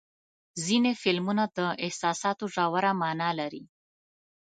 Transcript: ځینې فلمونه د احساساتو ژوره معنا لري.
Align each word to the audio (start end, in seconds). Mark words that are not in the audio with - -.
ځینې 0.65 0.91
فلمونه 1.01 1.43
د 1.57 1.59
احساساتو 1.85 2.43
ژوره 2.55 2.91
معنا 3.01 3.29
لري. 3.39 3.63